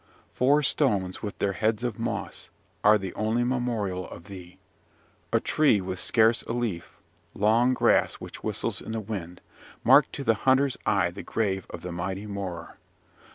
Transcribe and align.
Four 0.33 0.63
stones, 0.63 1.21
with 1.21 1.37
their 1.37 1.51
heads 1.53 1.83
of 1.83 1.99
moss, 1.99 2.49
are 2.83 2.97
the 2.97 3.13
only 3.13 3.43
memorial 3.43 4.09
of 4.09 4.23
thee. 4.23 4.57
A 5.31 5.39
tree 5.39 5.79
with 5.79 5.99
scarce 5.99 6.41
a 6.41 6.53
leaf, 6.53 6.97
long 7.35 7.75
grass 7.75 8.15
which 8.15 8.43
whistles 8.43 8.81
in 8.81 8.93
the 8.93 8.99
wind, 8.99 9.41
mark 9.83 10.11
to 10.13 10.23
the 10.23 10.33
hunter's 10.33 10.75
eye 10.87 11.11
the 11.11 11.21
grave 11.21 11.67
of 11.69 11.83
the 11.83 11.91
mighty 11.91 12.25
Morar. 12.25 12.77